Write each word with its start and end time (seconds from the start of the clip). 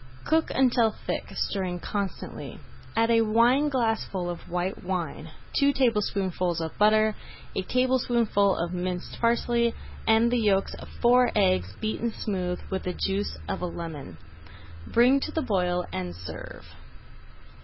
Cook 0.25 0.49
until 0.49 0.89
thick, 1.05 1.25
stirring 1.35 1.77
constantly. 1.79 2.59
Add 2.95 3.11
a 3.11 3.21
wineglassful 3.21 4.31
of 4.31 4.49
white 4.49 4.83
wine, 4.83 5.29
two 5.55 5.71
tablespoonfuls 5.73 6.59
of 6.59 6.75
butter, 6.79 7.13
a 7.55 7.61
tablespoonful 7.61 8.57
of 8.57 8.73
minced 8.73 9.19
parsley, 9.21 9.75
and 10.07 10.31
the 10.31 10.39
yolks 10.39 10.73
of 10.79 10.87
four 11.03 11.31
eggs 11.35 11.75
beaten 11.79 12.11
smooth 12.11 12.59
with 12.71 12.81
the 12.81 12.93
juice 12.93 13.37
of 13.47 13.61
a 13.61 13.67
lemon. 13.67 14.17
Bring 14.87 15.19
to 15.19 15.31
the 15.31 15.43
boil 15.43 15.85
and 15.93 16.15
serve. 16.15 16.65